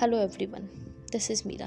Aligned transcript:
Hello 0.00 0.18
everyone, 0.26 0.66
this 1.12 1.28
is 1.32 1.42
Meera. 1.42 1.66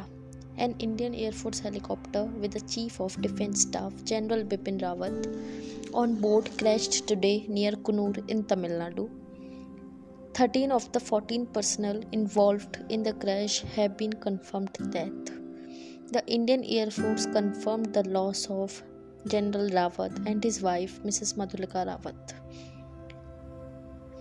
An 0.57 0.71
Indian 0.79 1.13
Air 1.13 1.31
Force 1.31 1.59
helicopter 1.59 2.23
with 2.41 2.53
the 2.53 2.61
Chief 2.61 2.99
of 2.99 3.21
Defence 3.21 3.61
Staff 3.61 3.93
General 4.05 4.43
Bipin 4.43 4.79
Rawat 4.83 5.27
on 5.93 6.15
board 6.15 6.49
crashed 6.57 7.05
today 7.07 7.45
near 7.47 7.73
Coonoor 7.73 8.27
in 8.27 8.43
Tamil 8.45 8.71
Nadu. 8.71 9.07
13 10.33 10.71
of 10.71 10.91
the 10.93 10.99
14 10.99 11.45
personnel 11.45 12.01
involved 12.11 12.79
in 12.89 13.03
the 13.03 13.13
crash 13.13 13.59
have 13.75 13.95
been 13.99 14.13
confirmed 14.13 14.75
dead. 14.89 15.13
The 16.11 16.25
Indian 16.25 16.63
Air 16.63 16.89
Force 16.89 17.27
confirmed 17.27 17.93
the 17.93 18.05
loss 18.17 18.47
of 18.49 18.81
General 19.27 19.69
Rawat 19.69 20.25
and 20.25 20.43
his 20.43 20.63
wife 20.63 20.99
Mrs. 21.03 21.37
Madhulika 21.37 21.85
Rawat. 21.85 22.33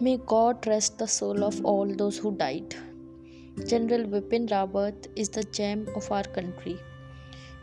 May 0.01 0.19
God 0.19 0.67
rest 0.67 0.99
the 0.99 1.13
soul 1.19 1.43
of 1.43 1.65
all 1.65 1.87
those 1.87 2.19
who 2.19 2.37
died. 2.37 2.75
General 3.67 4.05
Bipin 4.05 4.49
Rawat 4.49 5.09
is 5.15 5.29
the 5.29 5.45
gem 5.45 5.87
of 5.95 6.11
our 6.11 6.25
country. 6.25 6.79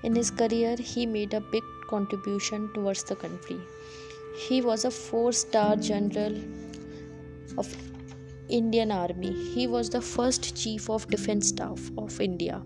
In 0.04 0.16
his 0.16 0.30
career, 0.30 0.76
he 0.76 1.08
made 1.08 1.34
a 1.34 1.42
big 1.42 1.64
contribution 1.90 2.72
towards 2.74 3.04
the 3.04 3.16
country. 3.16 3.60
He 4.38 4.62
was 4.62 4.86
a 4.86 4.92
four 4.92 5.32
star 5.32 5.76
general 5.76 6.36
of 7.58 7.76
Indian 8.50 8.92
Army. 8.92 9.34
He 9.56 9.66
was 9.66 9.90
the 9.90 10.02
first 10.02 10.56
Chief 10.56 10.90
of 10.92 11.08
Defence 11.08 11.48
Staff 11.50 11.92
of 11.98 12.22
India. 12.22 12.62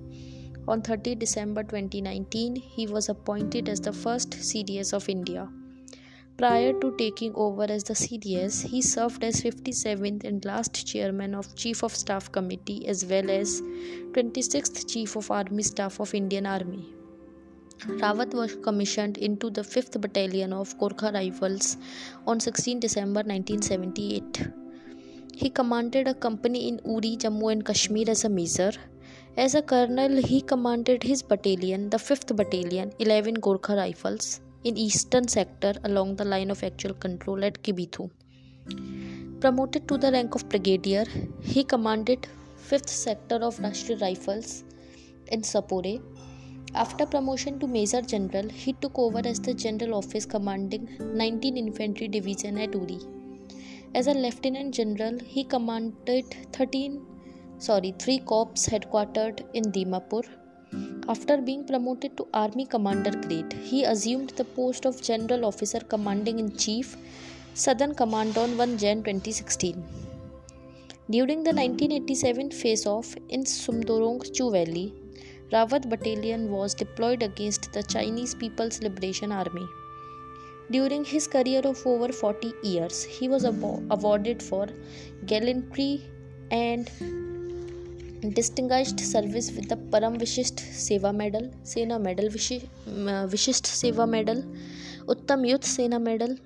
On 0.68 0.82
30 0.82 1.16
December 1.16 1.64
2019, 1.64 2.58
he 2.58 2.88
was 2.88 3.08
appointed 3.08 3.70
as 3.70 3.80
the 3.80 3.94
first 3.94 4.32
CDS 4.32 4.94
of 4.94 5.08
India. 5.08 5.50
Prior 6.44 6.74
to 6.80 6.92
taking 6.98 7.34
over 7.36 7.64
as 7.64 7.86
the 7.86 7.94
CDS, 7.94 8.68
he 8.68 8.82
served 8.82 9.24
as 9.24 9.42
57th 9.42 10.26
and 10.26 10.44
last 10.44 10.86
chairman 10.86 11.36
of 11.36 11.56
Chief 11.56 11.84
of 11.84 11.96
Staff 11.96 12.34
Committee 12.34 12.86
as 12.86 13.06
well 13.06 13.32
as 13.32 13.62
26th 14.12 14.86
Chief 14.92 15.16
of 15.16 15.32
Army 15.32 15.64
Staff 15.64 16.02
of 16.02 16.14
Indian 16.14 16.46
Army. 16.46 16.84
Rawat 18.02 18.34
was 18.34 18.58
commissioned 18.58 19.18
into 19.20 19.50
the 19.52 19.62
5th 19.62 20.02
Battalion 20.02 20.52
of 20.52 20.78
Gorkha 20.80 21.14
Rifles 21.14 21.78
on 22.28 22.42
16 22.42 22.82
December 22.82 23.24
1978. 23.24 24.46
He 25.34 25.50
commanded 25.50 26.10
a 26.10 26.14
company 26.14 26.68
in 26.68 26.82
Uri, 26.84 27.16
Jammu 27.16 27.54
and 27.54 27.66
Kashmir 27.66 28.10
as 28.10 28.26
a 28.26 28.30
major. 28.30 28.74
As 29.38 29.56
a 29.56 29.62
colonel, 29.62 30.22
he 30.22 30.42
commanded 30.42 31.04
his 31.04 31.24
battalion, 31.24 31.90
the 31.90 31.96
5th 31.98 32.36
Battalion, 32.36 32.92
11 33.00 33.36
Gorkha 33.36 33.78
Rifles, 33.78 34.42
in 34.64 34.78
eastern 34.78 35.28
sector 35.28 35.74
along 35.84 36.16
the 36.16 36.26
line 36.26 36.52
of 36.52 36.64
actual 36.64 36.94
control 36.94 37.44
at 37.44 37.62
Kibithu. 37.64 38.10
Promoted 39.40 39.88
to 39.90 39.98
the 39.98 40.12
rank 40.12 40.36
of 40.36 40.48
brigadier, 40.50 41.06
he 41.42 41.64
commanded 41.64 42.28
5th 42.70 42.90
sector 42.90 43.36
of 43.36 43.58
Rashtriya 43.58 44.02
Rifles 44.02 44.64
in 45.28 45.42
Sopore. 45.42 46.02
After 46.74 47.06
promotion 47.06 47.60
to 47.60 47.68
Major 47.68 48.02
General, 48.02 48.48
he 48.50 48.74
took 48.74 48.98
over 48.98 49.22
as 49.24 49.40
the 49.40 49.54
General 49.54 49.96
Office 49.96 50.26
commanding 50.26 50.88
19 51.00 51.58
Infantry 51.58 52.08
Division 52.08 52.58
at 52.58 52.74
Uri. 52.74 53.00
As 53.94 54.08
a 54.08 54.14
Lieutenant 54.14 54.74
General, 54.74 55.20
he 55.20 55.44
commanded 55.44 56.26
13 56.54 57.06
sorry 57.60 57.94
3 58.00 58.20
corps 58.20 58.64
headquartered 58.72 59.44
in 59.54 59.66
Dimapur 59.76 60.24
after 61.08 61.38
being 61.38 61.66
promoted 61.66 62.16
to 62.18 62.28
Army 62.34 62.66
Commander 62.66 63.12
grade, 63.12 63.52
he 63.54 63.84
assumed 63.84 64.30
the 64.32 64.46
post 64.46 64.86
of 64.86 65.02
General 65.02 65.46
Officer 65.46 65.80
Commanding 65.80 66.40
in 66.40 66.56
Chief, 66.56 66.96
Southern 67.54 67.94
Command 67.94 68.38
on 68.38 68.58
1 68.58 68.78
Jan 68.78 69.04
2016. 69.04 69.84
During 71.10 71.44
the 71.44 71.52
1987 71.52 72.52
face 72.52 72.86
off 72.86 73.16
in 73.30 73.44
Sumdorong 73.44 74.34
Chu 74.34 74.52
Valley, 74.52 74.94
Rawat 75.52 75.90
Battalion 75.90 76.50
was 76.50 76.74
deployed 76.74 77.22
against 77.22 77.72
the 77.74 77.84
Chinese 77.84 78.34
People's 78.34 78.82
Liberation 78.82 79.32
Army. 79.32 79.68
During 80.72 81.04
his 81.04 81.28
career 81.28 81.62
of 81.66 81.86
over 81.86 82.12
40 82.12 82.54
years, 82.64 83.04
he 83.04 83.28
was 83.28 83.44
awarded 83.44 84.42
for 84.42 84.68
gallantry 85.26 86.02
and 86.50 86.90
distinguished 88.24 89.00
service 89.00 89.52
with 89.52 89.74
the 89.74 89.90
Param 89.94 90.14
Vishisht 90.14 90.60
Seva 90.60 91.12
medal 91.12 91.50
सेना 91.66 91.98
medal 91.98 92.30
विशि, 92.30 92.62
विशिष्ट 93.32 93.66
सेवा 93.66 94.06
medal 94.06 94.44
Uttam 95.10 95.46
Yudh 95.46 95.64
Seva 95.66 96.00
medal 96.00 96.38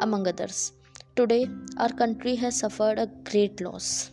among 0.00 0.26
others. 0.28 0.72
Today, 1.16 1.48
our 1.78 1.88
country 1.88 2.36
has 2.36 2.58
suffered 2.58 2.98
a 2.98 3.10
great 3.24 3.60
loss. 3.60 4.10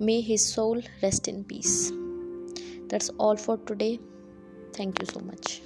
May 0.00 0.20
his 0.20 0.44
soul 0.44 0.82
rest 1.02 1.28
in 1.28 1.44
peace. 1.44 1.92
That's 2.88 3.10
all 3.18 3.36
for 3.36 3.58
today. 3.58 4.00
Thank 4.72 5.00
you 5.00 5.06
so 5.06 5.20
much. 5.20 5.60